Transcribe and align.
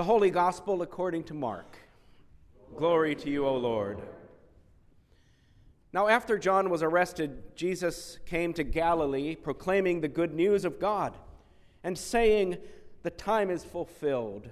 The 0.00 0.04
Holy 0.04 0.30
Gospel 0.30 0.80
according 0.80 1.24
to 1.24 1.34
Mark. 1.34 1.76
Glory 2.74 3.14
to 3.16 3.28
you, 3.28 3.46
O 3.46 3.54
Lord. 3.54 4.00
Now, 5.92 6.08
after 6.08 6.38
John 6.38 6.70
was 6.70 6.82
arrested, 6.82 7.54
Jesus 7.54 8.18
came 8.24 8.54
to 8.54 8.64
Galilee 8.64 9.36
proclaiming 9.36 10.00
the 10.00 10.08
good 10.08 10.32
news 10.32 10.64
of 10.64 10.80
God 10.80 11.18
and 11.84 11.98
saying, 11.98 12.56
The 13.02 13.10
time 13.10 13.50
is 13.50 13.62
fulfilled 13.62 14.48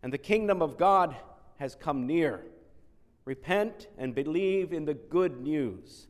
and 0.00 0.12
the 0.12 0.16
kingdom 0.16 0.62
of 0.62 0.78
God 0.78 1.16
has 1.58 1.74
come 1.74 2.06
near. 2.06 2.46
Repent 3.24 3.88
and 3.98 4.14
believe 4.14 4.72
in 4.72 4.84
the 4.84 4.94
good 4.94 5.40
news. 5.40 6.06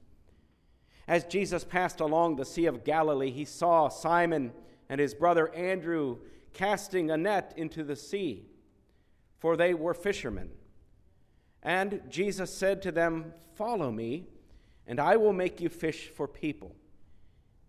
As 1.09 1.25
Jesus 1.25 1.65
passed 1.65 2.01
along 2.01 2.37
the 2.37 2.45
Sea 2.45 2.67
of 2.67 2.85
Galilee, 2.85 3.31
he 3.31 3.47
saw 3.47 3.89
Simon 3.89 4.53
and 4.91 5.01
his 5.01 5.15
brother 5.15 5.49
Andrew 5.55 6.19
casting 6.53 7.11
a 7.11 7.17
net 7.17 7.55
into 7.57 7.83
the 7.83 7.97
sea 7.97 8.51
for 9.45 9.59
they 9.59 9.75
were 9.75 9.93
fishermen. 9.93 10.49
And 11.63 12.01
Jesus 12.09 12.51
said 12.51 12.81
to 12.81 12.91
them, 12.91 13.35
Follow 13.57 13.93
me, 13.93 14.25
and 14.87 14.99
I 14.99 15.17
will 15.19 15.35
make 15.35 15.61
you 15.61 15.69
fish 15.69 16.09
for 16.09 16.27
people. 16.27 16.75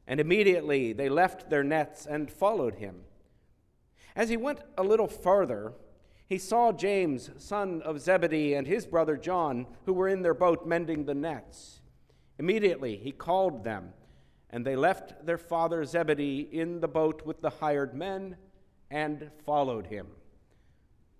And 0.08 0.22
immediately 0.22 0.94
they 0.94 1.10
left 1.10 1.50
their 1.50 1.66
nets 1.66 2.06
and 2.06 2.32
followed 2.32 2.76
him. 2.76 3.02
As 4.16 4.30
he 4.30 4.38
went 4.38 4.60
a 4.78 4.84
little 4.84 5.10
farther, 5.10 5.74
he 6.26 6.38
saw 6.38 6.72
James, 6.72 7.30
son 7.40 7.82
of 7.82 8.00
Zebedee, 8.00 8.54
and 8.54 8.66
his 8.66 8.86
brother 8.86 9.18
John, 9.18 9.68
who 9.86 9.92
were 9.92 10.08
in 10.08 10.22
their 10.22 10.34
boat 10.34 10.66
mending 10.66 11.04
the 11.04 11.14
nets. 11.14 11.82
Immediately 12.40 12.96
he 12.96 13.12
called 13.12 13.66
them, 13.66 13.90
and 14.50 14.66
they 14.66 14.78
left 14.78 15.26
their 15.26 15.38
father 15.38 15.84
Zebedee 15.84 16.48
in 16.54 16.80
the 16.80 16.88
boat 16.88 17.26
with 17.26 17.42
the 17.42 17.50
hired 17.50 17.94
men 17.94 18.38
and 18.90 19.30
followed 19.46 19.88
him 19.88 20.08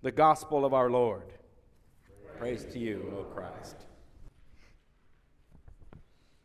the 0.06 0.12
gospel 0.12 0.64
of 0.64 0.72
our 0.72 0.88
Lord. 0.88 1.32
Praise, 2.38 2.62
Praise 2.62 2.72
to 2.74 2.78
you, 2.78 3.12
O 3.18 3.24
Christ. 3.24 3.74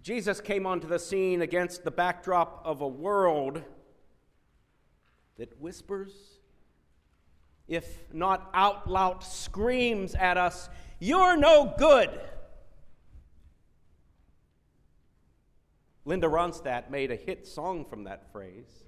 Jesus 0.02 0.41
came 0.41 0.66
onto 0.66 0.88
the 0.88 0.97
scene 0.97 1.44
against 1.44 1.83
the 1.83 1.91
backdrop 1.91 2.63
of 2.66 2.81
a 2.81 2.88
world 2.88 3.61
that 5.38 5.61
whispers, 5.61 6.39
if 7.67 8.11
not 8.11 8.50
out 8.55 8.89
loud 8.89 9.23
screams 9.23 10.16
at 10.16 10.38
us, 10.38 10.67
You're 10.97 11.38
no 11.38 11.75
good. 11.78 12.09
Linda 16.03 16.25
Ronstadt 16.25 16.89
made 16.89 17.11
a 17.11 17.16
hit 17.16 17.45
song 17.45 17.85
from 17.85 18.05
that 18.05 18.31
phrase. 18.31 18.85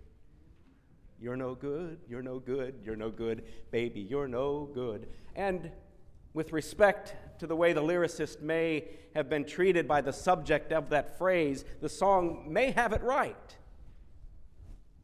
You're 1.23 1.37
no 1.37 1.55
good, 1.55 1.99
you're 2.09 2.21
no 2.21 2.37
good, 2.37 2.81
you're 2.83 2.97
no 2.97 3.09
good, 3.09 3.45
baby, 3.71 4.01
you're 4.01 4.27
no 4.27 4.69
good. 4.73 5.07
And 5.37 5.71
with 6.33 6.51
respect 6.51 7.39
to 7.39 7.47
the 7.47 7.55
way 7.55 7.71
the 7.71 7.81
lyricist 7.81 8.41
may 8.41 8.89
have 9.15 9.29
been 9.29 9.45
treated 9.45 9.87
by 9.87 10.01
the 10.01 10.11
subject 10.11 10.73
of 10.73 10.89
that 10.89 11.17
phrase, 11.17 11.63
the 11.79 11.87
song 11.87 12.47
may 12.49 12.71
have 12.71 12.91
it 12.91 13.01
right. 13.03 13.55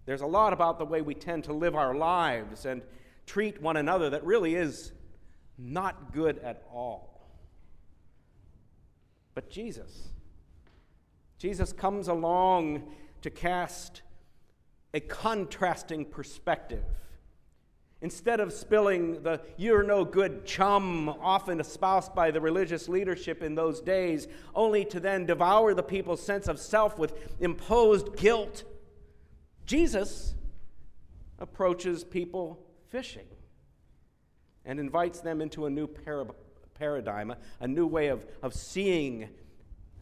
There's 0.06 0.20
a 0.20 0.28
lot 0.28 0.52
about 0.52 0.78
the 0.78 0.84
way 0.84 1.02
we 1.02 1.16
tend 1.16 1.46
to 1.46 1.54
live 1.54 1.74
our 1.74 1.96
lives 1.96 2.66
and 2.66 2.82
treat 3.26 3.62
one 3.62 3.78
another 3.78 4.10
that 4.10 4.26
really 4.26 4.56
is 4.56 4.92
not 5.58 6.12
good 6.12 6.38
at 6.40 6.66
all. 6.70 7.30
But 9.36 9.50
Jesus, 9.50 10.10
Jesus 11.38 11.72
comes 11.72 12.10
along 12.10 12.92
to 13.22 13.30
cast 13.30 14.02
a 14.94 15.00
contrasting 15.00 16.06
perspective. 16.06 16.84
Instead 18.02 18.40
of 18.40 18.54
spilling 18.54 19.24
the 19.24 19.42
you're 19.58 19.84
no 19.84 20.06
good 20.06 20.46
chum 20.46 21.10
often 21.10 21.60
espoused 21.60 22.16
by 22.16 22.32
the 22.32 22.40
religious 22.40 22.88
leadership 22.88 23.44
in 23.44 23.56
those 23.56 23.82
days, 23.82 24.28
only 24.56 24.86
to 24.86 25.00
then 25.00 25.26
devour 25.26 25.74
the 25.74 25.84
people's 25.84 26.22
sense 26.22 26.48
of 26.48 26.60
self 26.60 26.98
with 26.98 27.14
imposed 27.42 28.16
guilt, 28.16 28.64
Jesus 29.66 30.34
approaches 31.40 32.04
people 32.04 32.60
fishing 32.90 33.28
and 34.66 34.80
invites 34.80 35.20
them 35.20 35.42
into 35.42 35.66
a 35.66 35.70
new 35.70 35.88
para- 35.88 36.28
paradigm, 36.76 37.34
a 37.60 37.68
new 37.68 37.86
way 37.86 38.08
of, 38.08 38.26
of 38.42 38.54
seeing 38.54 39.28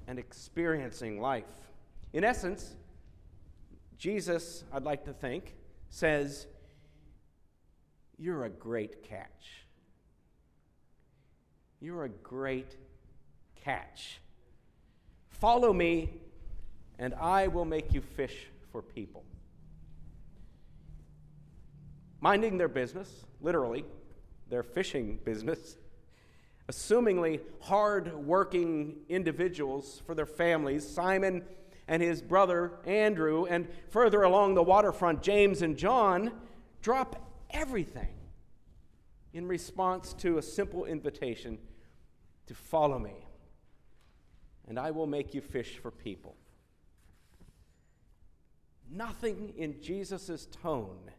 and 0.07 0.19
experiencing 0.19 1.19
life. 1.19 1.45
In 2.13 2.23
essence, 2.23 2.75
Jesus, 3.97 4.63
I'd 4.72 4.84
like 4.84 5.06
to 5.06 5.13
think, 5.13 5.56
says, 5.90 6.47
You're 8.18 8.46
a 8.46 8.50
great 8.50 9.03
catch. 9.03 9.66
You're 11.80 12.03
a 12.03 12.09
great 12.09 12.75
catch. 13.63 14.19
Follow 15.30 15.74
me, 15.74 16.09
and 16.97 17.13
I 17.16 17.47
will 17.47 17.66
make 17.66 17.94
you 17.94 18.02
fish 18.02 18.47
for 18.72 18.81
people. 18.81 19.24
Minding 22.19 22.57
their 22.57 22.68
business, 22.68 23.25
literally, 23.41 23.86
their 24.50 24.63
fishing 24.63 25.19
business, 25.24 25.78
assumingly 26.69 27.40
hard 27.62 28.13
working 28.16 28.97
individuals 29.09 30.02
for 30.06 30.16
their 30.16 30.25
families, 30.25 30.88
Simon 30.88 31.44
and 31.88 32.02
his 32.02 32.22
brother 32.22 32.74
Andrew, 32.86 33.46
and 33.46 33.68
further 33.90 34.24
along 34.24 34.56
the 34.56 34.64
waterfront, 34.64 35.22
James 35.22 35.62
and 35.62 35.78
John, 35.78 36.31
drop 36.81 37.31
everything 37.50 38.09
in 39.34 39.48
response 39.48 40.14
to 40.14 40.38
a 40.38 40.42
simple 40.42 40.86
invitation 40.86 41.58
to 42.48 42.56
follow 42.56 43.00
me, 43.00 43.25
and 44.68 44.80
I 44.80 44.92
will 44.92 45.08
make 45.08 45.34
you 45.34 45.42
fish 45.42 45.78
for 45.78 45.92
people. 45.92 46.36
Nothing 48.90 49.54
in 49.58 49.81
Jesus' 49.81 50.48
tone 50.62 51.12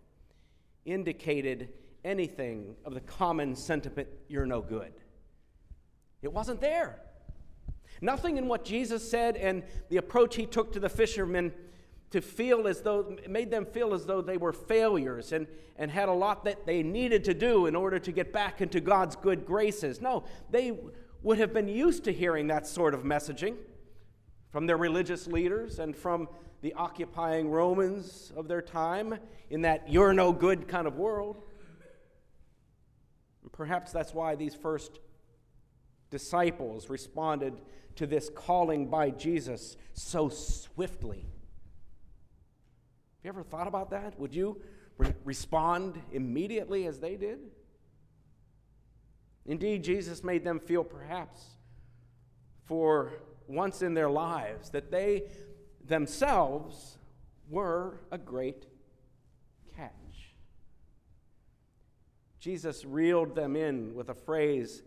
indicated 0.84 1.68
anything 2.04 2.76
of 2.84 2.94
the 2.94 3.00
common 3.00 3.54
sentiment, 3.54 4.08
you're 4.28 4.46
no 4.46 4.62
good. 4.62 4.92
It 6.22 6.32
wasn't 6.32 6.60
there. 6.60 7.00
Nothing 8.00 8.36
in 8.36 8.48
what 8.48 8.64
Jesus 8.64 9.08
said 9.08 9.36
and 9.36 9.62
the 9.88 9.96
approach 9.96 10.36
he 10.36 10.46
took 10.46 10.72
to 10.72 10.80
the 10.80 10.88
fishermen 10.88 11.52
to 12.10 12.20
feel 12.20 12.66
as 12.66 12.80
though 12.80 13.16
made 13.28 13.50
them 13.50 13.66
feel 13.66 13.92
as 13.92 14.06
though 14.06 14.22
they 14.22 14.36
were 14.36 14.52
failures 14.52 15.32
and, 15.32 15.46
and 15.76 15.90
had 15.90 16.08
a 16.08 16.12
lot 16.12 16.44
that 16.44 16.64
they 16.64 16.82
needed 16.82 17.24
to 17.24 17.34
do 17.34 17.66
in 17.66 17.76
order 17.76 17.98
to 17.98 18.12
get 18.12 18.32
back 18.32 18.60
into 18.60 18.80
God's 18.80 19.16
good 19.16 19.44
graces. 19.44 20.00
No, 20.00 20.24
they 20.50 20.78
would 21.22 21.38
have 21.38 21.52
been 21.52 21.68
used 21.68 22.04
to 22.04 22.12
hearing 22.12 22.46
that 22.46 22.66
sort 22.66 22.94
of 22.94 23.02
messaging 23.02 23.56
from 24.50 24.66
their 24.66 24.76
religious 24.76 25.26
leaders 25.26 25.78
and 25.78 25.94
from 25.94 26.28
the 26.62 26.72
occupying 26.74 27.50
Romans 27.50 28.32
of 28.36 28.48
their 28.48 28.62
time 28.62 29.18
in 29.50 29.62
that 29.62 29.90
you're 29.90 30.12
no 30.12 30.32
good 30.32 30.66
kind 30.66 30.86
of 30.86 30.96
world. 30.96 31.42
perhaps 33.52 33.92
that's 33.92 34.14
why 34.14 34.34
these 34.34 34.54
first 34.54 34.98
disciples 36.10 36.88
responded 36.88 37.60
to 37.96 38.06
this 38.06 38.30
calling 38.34 38.88
by 38.88 39.10
Jesus 39.10 39.76
so 39.92 40.28
swiftly. 40.28 41.26
Have 43.18 43.24
you 43.24 43.28
ever 43.30 43.42
thought 43.42 43.66
about 43.66 43.90
that? 43.90 44.18
Would 44.18 44.34
you 44.34 44.60
re- 44.96 45.12
respond 45.24 46.00
immediately 46.12 46.86
as 46.86 47.00
they 47.00 47.16
did? 47.16 47.38
Indeed, 49.46 49.82
Jesus 49.82 50.22
made 50.22 50.44
them 50.44 50.60
feel 50.60 50.84
perhaps 50.84 51.42
for 52.66 53.14
once 53.46 53.82
in 53.82 53.94
their 53.94 54.10
lives 54.10 54.70
that 54.70 54.90
they 54.90 55.24
themselves 55.84 56.98
were 57.48 58.00
a 58.12 58.18
great 58.18 58.66
catch. 59.74 59.90
Jesus 62.38 62.84
reeled 62.84 63.34
them 63.34 63.56
in 63.56 63.94
with 63.94 64.10
a 64.10 64.14
phrase 64.14 64.82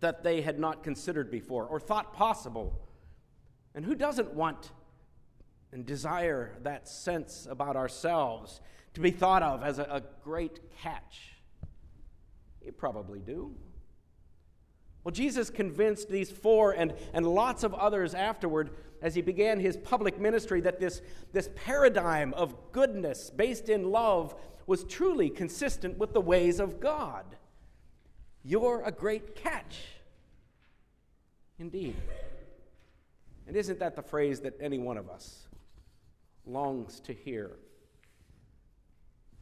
that 0.00 0.22
they 0.22 0.40
had 0.40 0.58
not 0.58 0.82
considered 0.82 1.30
before 1.30 1.64
or 1.64 1.80
thought 1.80 2.12
possible. 2.12 2.80
And 3.74 3.84
who 3.84 3.94
doesn't 3.94 4.34
want 4.34 4.72
and 5.72 5.84
desire 5.84 6.56
that 6.62 6.88
sense 6.88 7.46
about 7.50 7.76
ourselves 7.76 8.60
to 8.94 9.00
be 9.00 9.10
thought 9.10 9.42
of 9.42 9.62
as 9.62 9.78
a, 9.78 9.84
a 9.84 10.02
great 10.22 10.60
catch? 10.80 11.36
You 12.64 12.72
probably 12.72 13.20
do. 13.20 13.54
Well, 15.04 15.12
Jesus 15.12 15.50
convinced 15.50 16.08
these 16.08 16.32
four 16.32 16.72
and, 16.72 16.92
and 17.12 17.24
lots 17.24 17.62
of 17.62 17.72
others 17.74 18.12
afterward 18.12 18.70
as 19.00 19.14
he 19.14 19.22
began 19.22 19.60
his 19.60 19.76
public 19.76 20.18
ministry 20.18 20.60
that 20.62 20.80
this, 20.80 21.00
this 21.32 21.48
paradigm 21.54 22.34
of 22.34 22.56
goodness 22.72 23.30
based 23.30 23.68
in 23.68 23.92
love 23.92 24.34
was 24.66 24.82
truly 24.82 25.30
consistent 25.30 25.96
with 25.96 26.12
the 26.12 26.20
ways 26.20 26.58
of 26.58 26.80
God. 26.80 27.36
You're 28.48 28.82
a 28.84 28.92
great 28.92 29.34
catch. 29.34 29.76
Indeed. 31.58 31.96
And 33.48 33.56
isn't 33.56 33.80
that 33.80 33.96
the 33.96 34.02
phrase 34.02 34.38
that 34.40 34.54
any 34.60 34.78
one 34.78 34.96
of 34.96 35.10
us 35.10 35.48
longs 36.46 37.00
to 37.00 37.12
hear? 37.12 37.56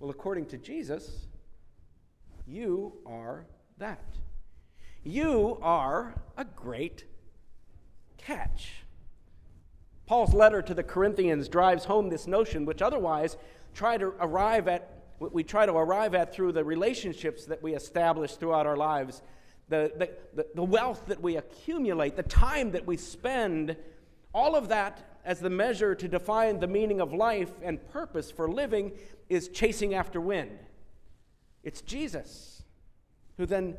Well, 0.00 0.10
according 0.10 0.46
to 0.46 0.56
Jesus, 0.56 1.26
You 2.46 2.94
are 3.04 3.46
that. 3.76 4.16
You 5.02 5.58
are 5.60 6.14
a 6.38 6.46
great 6.46 7.04
catch. 8.16 8.84
Paul's 10.06 10.32
letter 10.32 10.62
to 10.62 10.72
the 10.72 10.82
Corinthians 10.82 11.48
drives 11.48 11.84
home 11.84 12.08
this 12.08 12.26
notion, 12.26 12.64
which 12.64 12.80
otherwise 12.80 13.36
try 13.74 13.98
to 13.98 14.14
arrive 14.18 14.66
at 14.66 14.93
we 15.32 15.44
try 15.44 15.66
to 15.66 15.72
arrive 15.72 16.14
at 16.14 16.34
through 16.34 16.52
the 16.52 16.64
relationships 16.64 17.46
that 17.46 17.62
we 17.62 17.74
establish 17.74 18.34
throughout 18.34 18.66
our 18.66 18.76
lives, 18.76 19.22
the, 19.68 19.92
the, 19.96 20.10
the, 20.34 20.46
the 20.54 20.62
wealth 20.62 21.06
that 21.06 21.20
we 21.20 21.36
accumulate, 21.36 22.16
the 22.16 22.22
time 22.22 22.72
that 22.72 22.86
we 22.86 22.96
spend, 22.96 23.76
all 24.32 24.56
of 24.56 24.68
that 24.68 25.20
as 25.24 25.40
the 25.40 25.50
measure 25.50 25.94
to 25.94 26.08
define 26.08 26.60
the 26.60 26.66
meaning 26.66 27.00
of 27.00 27.12
life 27.12 27.52
and 27.62 27.86
purpose 27.90 28.30
for 28.30 28.48
living 28.48 28.92
is 29.28 29.48
chasing 29.48 29.94
after 29.94 30.20
wind. 30.20 30.58
It's 31.62 31.80
Jesus 31.80 32.62
who 33.36 33.46
then 33.46 33.76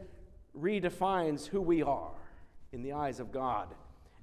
redefines 0.59 1.45
who 1.45 1.62
we 1.62 1.83
are 1.83 2.12
in 2.71 2.81
the 2.81 2.94
eyes 2.94 3.19
of 3.19 3.31
God 3.31 3.74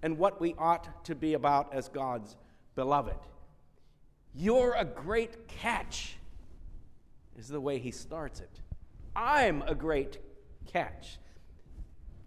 and 0.03 0.19
what 0.19 0.41
we 0.41 0.55
ought 0.59 1.05
to 1.05 1.15
be 1.15 1.35
about 1.35 1.73
as 1.73 1.89
God's 1.89 2.37
beloved. 2.75 3.17
You're 4.35 4.75
a 4.75 4.85
great 4.85 5.47
catch, 5.47 6.17
is 7.37 7.49
the 7.49 7.61
way 7.61 7.79
he 7.79 7.91
starts 7.91 8.41
it. 8.41 8.61
I'm 9.15 9.63
a 9.63 9.75
great 9.75 10.19
catch. 10.67 11.19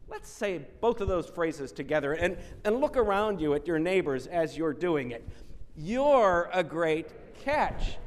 Let's 0.07 0.29
say 0.29 0.61
both 0.81 1.01
of 1.01 1.07
those 1.07 1.27
phrases 1.27 1.71
together 1.71 2.13
and, 2.13 2.37
and 2.63 2.79
look 2.79 2.95
around 2.95 3.41
you 3.41 3.53
at 3.55 3.65
your 3.65 3.79
neighbors 3.79 4.27
as 4.27 4.55
you're 4.55 4.73
doing 4.73 5.11
it. 5.11 5.27
You're 5.75 6.49
a 6.53 6.63
great 6.63 7.07
catch. 7.43 7.97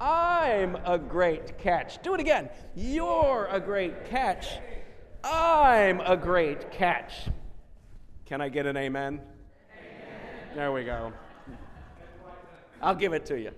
I'm 0.00 0.76
a 0.84 0.98
great 0.98 1.56
catch. 1.58 2.02
Do 2.02 2.14
it 2.14 2.20
again. 2.20 2.50
You're 2.74 3.46
a 3.50 3.60
great 3.60 4.04
catch. 4.06 4.48
I'm 5.22 6.00
a 6.00 6.16
great 6.16 6.72
catch. 6.72 7.28
Can 8.26 8.40
I 8.40 8.48
get 8.48 8.66
an 8.66 8.76
amen? 8.76 9.20
amen? 9.20 9.22
There 10.54 10.72
we 10.72 10.84
go. 10.84 11.12
I'll 12.82 12.94
give 12.94 13.12
it 13.12 13.24
to 13.26 13.40
you. 13.40 13.52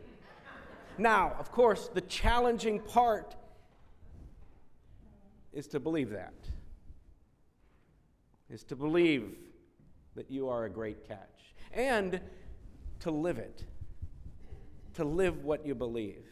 Now, 0.98 1.34
of 1.38 1.52
course, 1.52 1.90
the 1.93 2.00
challenging 2.00 2.81
part 2.81 3.34
is 5.52 5.66
to 5.69 5.81
believe 5.81 6.10
that. 6.10 6.34
Is 8.48 8.62
to 8.64 8.76
believe 8.76 9.34
that 10.14 10.31
you 10.31 10.48
are 10.48 10.64
a 10.64 10.70
great 10.70 11.06
catch 11.06 11.54
and 11.72 12.20
to 13.00 13.10
live 13.10 13.38
it. 13.38 13.64
To 14.94 15.04
live 15.04 15.44
what 15.44 15.66
you 15.66 15.75
believe. 15.75 16.25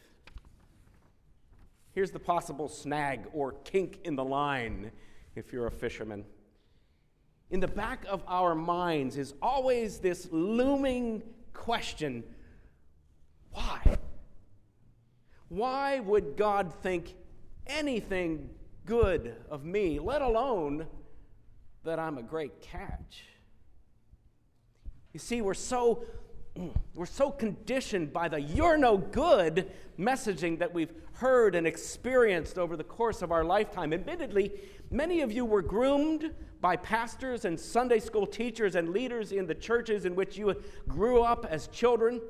Here's 1.93 2.11
the 2.11 2.19
possible 2.19 2.69
snag 2.69 3.27
or 3.33 3.53
kink 3.65 4.01
in 4.05 4.17
the 4.17 4.25
line 4.25 4.91
if 5.37 5.53
you're 5.53 5.67
a 5.67 5.71
fisherman. 5.71 6.25
In 7.51 7.61
the 7.61 7.69
back 7.69 8.05
of 8.09 8.23
our 8.27 8.55
minds 8.55 9.17
is 9.17 9.35
always 9.41 9.99
this 9.99 10.29
looming 10.33 11.23
question 11.53 12.25
why? 13.55 13.99
Why 15.49 16.01
would 16.01 16.37
God 16.37 16.73
think 16.83 17.15
anything 17.67 18.51
good 18.87 19.37
of 19.51 19.65
me, 19.65 19.99
let 19.99 20.23
alone 20.23 20.87
that 21.85 21.99
I'm 21.99 22.19
a 22.19 22.23
great 22.23 22.61
catch? 22.61 23.25
You 25.13 25.21
see, 25.21 25.43
we're 25.43 25.55
so 25.55 26.05
we're 26.95 27.07
so 27.07 27.31
conditioned 27.31 28.13
by 28.13 28.29
the 28.29 28.41
you're 28.41 28.77
no 28.77 28.97
good 28.97 29.71
messaging 29.99 30.59
that 30.59 30.73
we've 30.73 30.93
heard 31.15 31.55
and 31.55 31.67
experienced 31.67 32.59
over 32.59 32.77
the 32.77 32.85
course 32.85 33.23
of 33.23 33.33
our 33.33 33.45
lifetime. 33.45 33.93
Admittedly, 33.93 34.53
many 34.91 35.21
of 35.21 35.33
you 35.33 35.45
were 35.45 35.63
groomed 35.63 36.33
by 36.61 36.77
pastors 36.77 37.45
and 37.45 37.59
Sunday 37.59 37.99
school 37.99 38.27
teachers 38.27 38.75
and 38.75 38.91
leaders 38.91 39.33
in 39.33 39.47
the 39.47 39.55
churches 39.55 40.05
in 40.05 40.15
which 40.15 40.37
you 40.37 40.55
grew 40.89 41.23
up 41.23 41.47
as 41.49 41.69
children, 41.69 42.21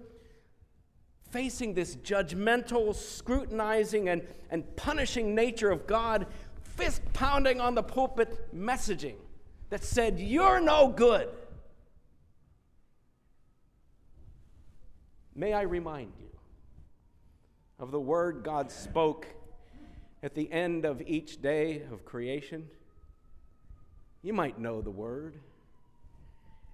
facing 1.35 1.75
this 1.75 1.97
judgmental, 1.97 2.95
scrutinizing, 2.95 4.09
and, 4.09 4.23
and 4.51 4.77
punishing 4.77 5.35
nature 5.35 5.69
of 5.69 5.85
God, 5.85 6.29
fist 6.63 7.03
pounding 7.13 7.61
on 7.61 7.75
the 7.75 7.83
pulpit 7.83 8.55
messaging 8.55 9.17
that 9.69 9.83
said, 9.83 10.21
You're 10.21 10.61
no 10.61 10.87
good. 10.87 11.29
May 15.35 15.53
I 15.53 15.63
remind 15.63 16.13
you 16.21 16.31
of 17.81 17.91
the 17.91 17.99
word 17.99 18.45
God 18.45 18.71
spoke 18.71 19.27
at 20.23 20.37
the 20.37 20.51
end 20.53 20.85
of 20.85 21.03
each 21.05 21.43
day 21.43 21.83
of 21.91 22.05
creation? 22.05 22.69
You 24.23 24.35
might 24.35 24.61
know 24.61 24.81
the 24.81 24.93
word. 24.93 25.41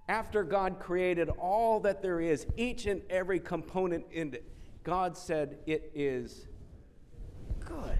After 0.07 0.43
God 0.43 0.79
created 0.79 1.29
all 1.29 1.79
that 1.81 2.01
there 2.01 2.19
is, 2.19 2.45
each 2.57 2.85
and 2.85 3.01
every 3.09 3.39
component 3.39 4.05
in 4.11 4.33
it, 4.33 4.51
God 4.83 5.15
said, 5.15 5.59
It 5.65 5.91
is 5.95 6.47
good. 7.59 7.99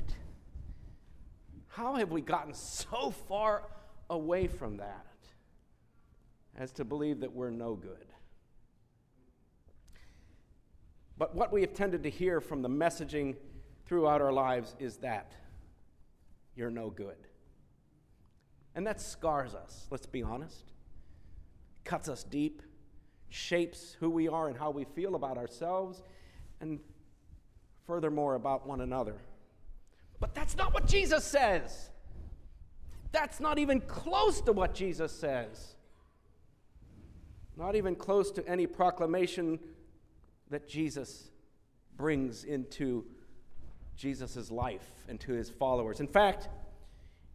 How 1.68 1.96
have 1.96 2.12
we 2.12 2.22
gotten 2.22 2.54
so 2.54 3.12
far 3.28 3.64
away 4.10 4.48
from 4.48 4.78
that 4.78 5.06
as 6.58 6.72
to 6.74 6.84
believe 6.84 7.22
that 7.22 7.32
we're 7.32 7.50
no 7.50 7.76
good? 7.76 8.08
But 11.18 11.36
what 11.36 11.54
we 11.54 11.62
have 11.62 11.74
tended 11.74 12.04
to 12.04 12.10
hear 12.10 12.42
from 12.42 12.62
the 12.62 12.70
messaging 12.70 13.36
throughout 13.86 14.22
our 14.22 14.34
lives 14.34 14.76
is 14.80 14.98
that 14.98 15.34
you're 16.56 16.72
no 16.72 16.90
good. 16.90 17.18
And 18.74 18.88
that 18.88 19.00
scars 19.00 19.54
us, 19.54 19.88
let's 19.92 20.08
be 20.08 20.24
honest. 20.24 20.72
Cuts 21.84 22.10
us 22.10 22.24
deep, 22.24 22.62
shapes 23.30 23.96
who 24.00 24.10
we 24.10 24.28
are 24.28 24.48
and 24.48 24.58
how 24.58 24.72
we 24.72 24.84
feel 24.84 25.16
about 25.16 25.38
ourselves, 25.38 26.04
and 26.60 26.80
furthermore 27.86 28.36
about 28.36 28.68
one 28.68 28.82
another. 28.82 29.16
But 30.20 30.36
that's 30.36 30.56
not 30.56 30.74
what 30.74 30.86
Jesus 30.88 31.24
says. 31.24 31.90
That's 33.12 33.40
not 33.40 33.60
even 33.60 33.82
close 33.82 34.42
to 34.42 34.54
what 34.54 34.74
Jesus 34.74 35.12
says. 35.12 35.76
Not 37.58 37.76
even 37.76 37.96
close 37.96 38.32
to 38.32 38.48
any 38.48 38.68
proclamation 38.68 39.60
that 40.50 40.68
Jesus 40.68 41.32
brings 41.98 42.44
into 42.44 43.06
Jesus' 43.96 44.50
life 44.50 44.90
and 45.10 45.20
to 45.20 45.34
his 45.34 45.50
followers. 45.50 46.00
In 46.00 46.08
fact, 46.08 46.48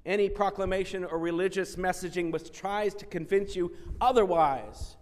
any 0.07 0.29
proclamation 0.29 1.05
or 1.05 1.19
religious 1.19 1.77
messaging 1.77 2.33
which 2.33 2.53
tries 2.53 2.95
to 2.95 3.07
convince 3.07 3.55
you 3.55 3.73
otherwise 4.01 4.97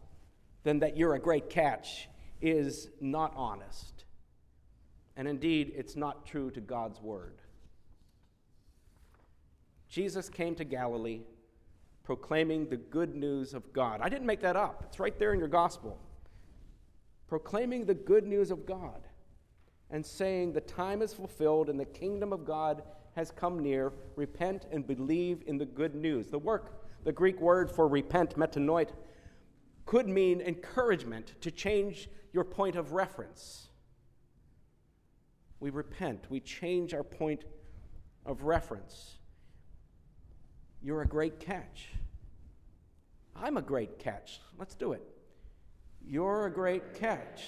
than 0.64 0.80
that 0.80 0.96
you're 0.96 1.14
a 1.14 1.20
great 1.20 1.49
catch 1.50 2.08
is 2.40 2.88
not 3.00 3.32
honest. 3.37 4.04
And 5.16 5.28
indeed, 5.28 5.73
it's 5.76 5.94
not 5.94 6.26
true 6.26 6.50
to 6.50 6.61
God's 6.61 7.00
word. 7.00 7.37
Jesus 9.88 10.28
came 10.28 10.56
to 10.56 10.64
Galilee 10.64 11.20
proclaiming 12.02 12.68
the 12.68 12.76
good 12.76 13.14
news 13.14 13.54
of 13.54 13.73
God. 13.73 14.00
I 14.02 14.08
didn't 14.08 14.26
make 14.26 14.40
that 14.40 14.56
up, 14.56 14.82
it's 14.87 14.99
right 14.99 15.16
there 15.18 15.32
in 15.32 15.38
your 15.38 15.49
gospel 15.49 15.99
proclaiming 17.26 17.84
the 17.84 17.94
good 17.94 18.26
news 18.26 18.50
of 18.50 18.66
God 18.66 19.08
and 19.90 20.04
saying, 20.04 20.52
The 20.52 20.61
time 20.61 21.02
is 21.02 21.12
fulfilled 21.12 21.68
and 21.68 21.78
the 21.78 21.84
kingdom 21.84 22.32
of 22.32 22.44
God 22.44 22.82
has 23.16 23.30
come 23.30 23.61
near. 23.61 23.92
Repent 24.16 24.66
and 24.71 24.87
believe 24.87 25.42
in 25.47 25.59
the 25.59 25.64
good 25.64 25.94
news. 25.94 26.28
The 26.28 26.38
work, 26.38 27.04
the 27.04 27.12
Greek 27.12 27.40
word 27.40 27.71
for 27.71 27.88
repent, 27.88 28.37
metanoit, 28.37 28.90
could 29.87 30.09
mean 30.09 30.40
encouragement 30.40 31.35
to 31.40 31.50
change 31.50 32.09
your 32.33 32.44
point 32.44 32.76
of 32.76 32.92
reference. 32.92 33.68
We 35.61 35.71
repent, 35.71 36.26
we 36.28 36.40
change 36.40 36.94
our 36.94 37.04
point 37.04 37.44
of 38.26 38.42
reference. 38.42 39.18
You're 40.83 41.02
a 41.02 41.06
great 41.06 41.40
catch. 41.40 41.88
I'm 43.37 43.56
a 43.56 43.62
great 43.62 43.99
catch. 43.99 44.40
Let's 44.59 44.75
do 44.75 44.92
it. 44.92 45.02
You're 46.06 46.47
a 46.47 46.52
great 46.52 46.94
catch. 46.94 47.44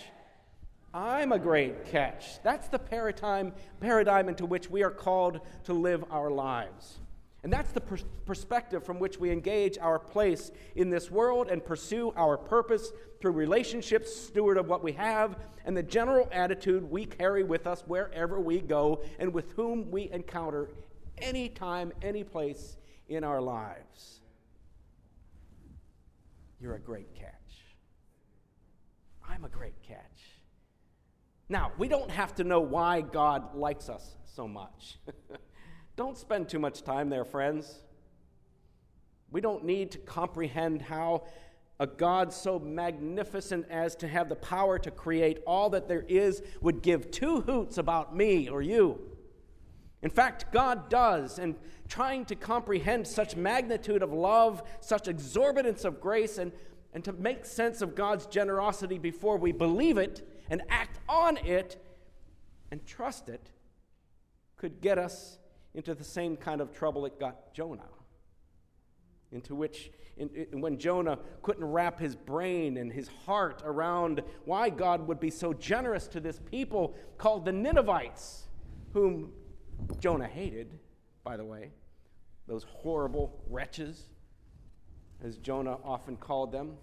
I'm 0.96 1.32
a 1.32 1.38
great 1.38 1.84
catch. 1.84 2.42
That's 2.42 2.68
the 2.68 2.78
paradigm, 2.78 3.52
paradigm 3.80 4.30
into 4.30 4.46
which 4.46 4.70
we 4.70 4.82
are 4.82 4.90
called 4.90 5.40
to 5.64 5.74
live 5.74 6.02
our 6.10 6.30
lives. 6.30 7.00
And 7.42 7.52
that's 7.52 7.70
the 7.72 7.82
pers- 7.82 8.06
perspective 8.24 8.82
from 8.82 8.98
which 8.98 9.20
we 9.20 9.30
engage 9.30 9.76
our 9.76 9.98
place 9.98 10.50
in 10.74 10.88
this 10.88 11.10
world 11.10 11.48
and 11.50 11.62
pursue 11.62 12.14
our 12.16 12.38
purpose 12.38 12.92
through 13.20 13.32
relationships, 13.32 14.16
steward 14.16 14.56
of 14.56 14.68
what 14.68 14.82
we 14.82 14.92
have, 14.92 15.36
and 15.66 15.76
the 15.76 15.82
general 15.82 16.30
attitude 16.32 16.90
we 16.90 17.04
carry 17.04 17.44
with 17.44 17.66
us 17.66 17.84
wherever 17.86 18.40
we 18.40 18.62
go 18.62 19.02
and 19.18 19.34
with 19.34 19.52
whom 19.52 19.90
we 19.90 20.10
encounter 20.12 20.70
anytime, 21.18 21.92
any 22.00 22.24
place 22.24 22.78
in 23.10 23.22
our 23.22 23.42
lives. 23.42 24.20
You're 26.58 26.76
a 26.76 26.80
great 26.80 27.14
catch. 27.14 27.34
I'm 29.28 29.44
a 29.44 29.50
great 29.50 29.82
catch. 29.82 30.35
Now, 31.48 31.72
we 31.78 31.88
don't 31.88 32.10
have 32.10 32.34
to 32.36 32.44
know 32.44 32.60
why 32.60 33.00
God 33.00 33.54
likes 33.54 33.88
us 33.88 34.16
so 34.24 34.48
much 34.48 34.98
Don't 35.96 36.18
spend 36.18 36.50
too 36.50 36.58
much 36.58 36.82
time 36.82 37.08
there, 37.08 37.24
friends. 37.24 37.80
We 39.30 39.40
don't 39.40 39.64
need 39.64 39.90
to 39.92 39.98
comprehend 39.98 40.82
how 40.82 41.24
a 41.80 41.86
God 41.86 42.34
so 42.34 42.58
magnificent 42.58 43.66
as 43.70 43.96
to 43.96 44.08
have 44.08 44.28
the 44.28 44.36
power 44.36 44.78
to 44.78 44.90
create 44.90 45.38
all 45.46 45.70
that 45.70 45.88
there 45.88 46.04
is 46.06 46.42
would 46.60 46.82
give 46.82 47.10
two 47.10 47.40
hoots 47.40 47.78
about 47.78 48.14
me 48.14 48.48
or 48.48 48.60
you. 48.60 49.00
In 50.02 50.10
fact, 50.10 50.52
God 50.52 50.90
does, 50.90 51.38
and 51.38 51.56
trying 51.88 52.26
to 52.26 52.34
comprehend 52.34 53.06
such 53.06 53.34
magnitude 53.34 54.02
of 54.02 54.12
love, 54.12 54.62
such 54.80 55.04
exorbitance 55.04 55.84
of 55.86 56.00
grace, 56.00 56.36
and, 56.36 56.52
and 56.92 57.02
to 57.04 57.12
make 57.14 57.46
sense 57.46 57.80
of 57.80 57.94
God's 57.94 58.26
generosity 58.26 58.98
before 58.98 59.38
we 59.38 59.52
believe 59.52 59.96
it 59.96 60.28
and 60.50 60.62
act 60.68 60.98
on 61.08 61.36
it 61.38 61.82
and 62.70 62.84
trust 62.86 63.28
it, 63.28 63.50
could 64.56 64.80
get 64.80 64.98
us 64.98 65.38
into 65.74 65.94
the 65.94 66.04
same 66.04 66.36
kind 66.36 66.60
of 66.60 66.72
trouble 66.72 67.04
it 67.06 67.20
got 67.20 67.52
Jonah, 67.52 67.88
into 69.30 69.54
which 69.54 69.90
in, 70.16 70.30
in, 70.52 70.60
when 70.60 70.78
Jonah 70.78 71.18
couldn't 71.42 71.64
wrap 71.64 72.00
his 72.00 72.16
brain 72.16 72.78
and 72.78 72.90
his 72.90 73.08
heart 73.26 73.62
around 73.64 74.22
why 74.44 74.70
God 74.70 75.06
would 75.06 75.20
be 75.20 75.30
so 75.30 75.52
generous 75.52 76.06
to 76.08 76.20
this 76.20 76.40
people 76.50 76.94
called 77.18 77.44
the 77.44 77.52
Ninevites, 77.52 78.44
whom 78.92 79.32
Jonah 80.00 80.26
hated, 80.26 80.78
by 81.22 81.36
the 81.36 81.44
way, 81.44 81.70
those 82.46 82.64
horrible 82.64 83.42
wretches, 83.50 84.04
as 85.22 85.36
Jonah 85.38 85.78
often 85.84 86.16
called 86.16 86.52
them. 86.52 86.76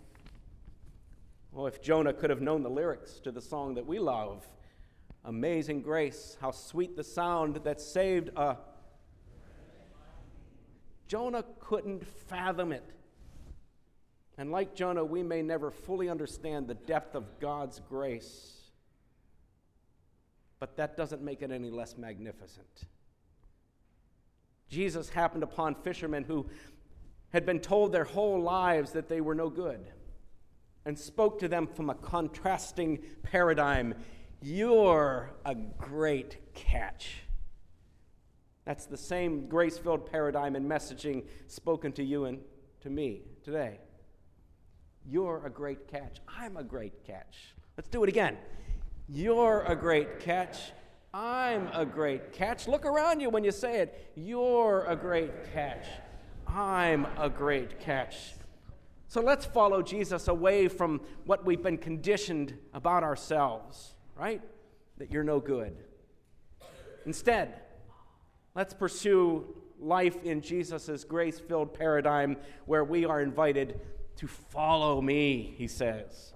Well, 1.53 1.67
if 1.67 1.83
Jonah 1.83 2.13
could 2.13 2.31
have 2.31 2.41
known 2.41 2.63
the 2.63 2.69
lyrics 2.69 3.19
to 3.19 3.31
the 3.31 3.41
song 3.41 3.75
that 3.75 3.86
we 3.86 4.00
love, 4.00 4.48
Amazing 5.24 5.83
Grace, 5.83 6.36
how 6.41 6.50
sweet 6.50 6.95
the 6.95 7.03
sound 7.03 7.57
that 7.57 7.79
saved 7.79 8.29
a. 8.36 8.57
Jonah 11.07 11.45
couldn't 11.60 12.07
fathom 12.07 12.72
it. 12.72 12.83
And 14.36 14.51
like 14.51 14.74
Jonah, 14.74 15.05
we 15.05 15.22
may 15.22 15.43
never 15.43 15.69
fully 15.69 16.10
understand 16.10 16.67
the 16.67 16.74
depth 16.74 17.13
of 17.13 17.39
God's 17.39 17.79
grace, 17.88 18.72
but 20.60 20.75
that 20.77 20.98
doesn't 20.98 21.22
make 21.22 21.43
it 21.43 21.51
any 21.51 21.69
less 21.69 22.00
magnificent. 22.00 22.86
Jesus 24.69 25.07
happened 25.10 25.43
upon 25.43 25.75
fishermen 25.75 26.24
who 26.24 26.48
had 27.31 27.45
been 27.45 27.60
told 27.60 27.91
their 27.91 28.05
whole 28.05 28.41
lives 28.41 28.91
that 28.93 29.07
they 29.07 29.22
were 29.22 29.36
no 29.36 29.51
good 29.51 29.86
and 30.86 30.98
spoke 30.98 31.40
to 31.40 31.48
them 31.48 31.68
from 31.68 31.90
a 31.90 31.96
contrasting 31.96 33.00
paradigm. 33.24 33.96
You're 34.42 35.32
a 35.46 35.56
great 35.56 36.54
catch. 36.54 37.24
That's 38.66 38.86
the 38.86 38.98
same 38.98 39.48
grace 39.48 39.78
filled 39.78 40.10
paradigm 40.10 40.56
and 40.56 40.70
messaging 40.70 41.25
spoken 41.48 41.92
to 41.94 42.04
you 42.04 42.25
and 42.25 42.40
to 42.82 42.90
me 42.90 43.22
today. 43.44 43.80
You're 45.06 45.46
a 45.46 45.50
great 45.50 45.88
catch. 45.88 46.20
I'm 46.28 46.58
a 46.58 46.63
great 46.63 47.04
catch. 47.06 47.56
Let's 47.78 47.90
do 47.90 48.04
it 48.04 48.10
again. 48.10 48.38
You're 49.10 49.63
a 49.68 49.75
great 49.75 50.20
catch. 50.20 50.72
I'm 51.13 51.68
a 51.74 51.86
great 51.86 52.32
catch. 52.32 52.68
Look 52.68 52.86
around 52.86 53.20
you 53.20 53.30
when 53.30 53.44
you 53.44 53.52
say 53.52 53.82
it. 53.82 54.12
You're 54.16 54.86
a 54.88 54.96
great 54.96 55.54
catch. 55.54 55.86
I'm 56.48 57.06
a 57.18 57.30
great 57.30 57.80
catch. 57.80 58.34
So 59.13 59.22
let's 59.22 59.46
follow 59.46 59.84
Jesus 59.84 60.27
away 60.27 60.67
from 60.67 61.00
what 61.25 61.46
we've 61.46 61.62
been 61.62 61.77
conditioned 61.77 62.58
about 62.74 63.03
ourselves, 63.03 63.93
right? 64.17 64.41
That 64.98 65.12
you're 65.12 65.24
no 65.24 65.39
good. 65.39 65.77
Instead, 67.05 67.53
let's 68.55 68.74
pursue 68.74 69.46
life 69.79 70.17
in 70.24 70.41
Jesus' 70.41 71.03
grace 71.03 71.39
filled 71.39 71.75
paradigm 71.75 72.38
where 72.65 72.84
we 72.84 73.05
are 73.05 73.22
invited 73.22 73.79
to 74.15 74.25
follow 74.25 75.00
me, 75.00 75.53
he 75.60 75.67
says. 75.67 76.34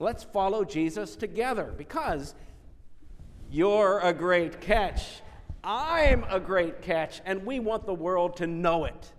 Let's 0.00 0.24
follow 0.24 0.64
Jesus 0.64 1.14
together 1.14 1.72
because 1.78 2.34
you're 3.48 4.00
a 4.00 4.12
great 4.12 4.60
catch. 4.60 5.22
I'm 5.62 6.24
a 6.28 6.40
great 6.40 6.82
catch, 6.82 7.20
and 7.24 7.46
we 7.46 7.60
want 7.60 7.86
the 7.86 7.94
world 7.94 8.38
to 8.38 8.48
know 8.48 8.86
it. 8.86 9.12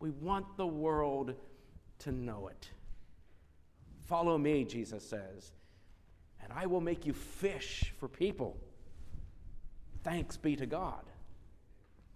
We 0.00 0.10
want 0.10 0.56
the 0.56 0.66
world 0.66 1.36
to 2.02 2.12
know 2.12 2.48
it. 2.48 2.68
Follow 4.06 4.36
me, 4.38 4.64
Jesus 4.64 5.08
says, 5.08 5.52
and 6.42 6.52
I 6.52 6.66
will 6.66 6.80
make 6.80 7.06
you 7.06 7.12
fish 7.12 7.94
for 7.98 8.08
people. 8.08 8.56
Thanks 10.02 10.36
be 10.36 10.56
to 10.56 10.66
God. 10.66 11.04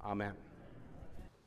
Amen. 0.05 0.35